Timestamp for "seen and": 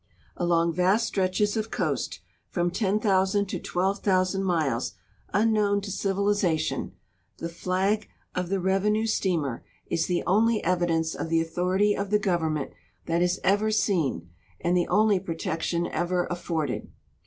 13.69-14.75